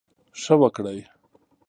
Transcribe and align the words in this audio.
ښه 0.41 0.55
وکړٸ. 0.61 0.99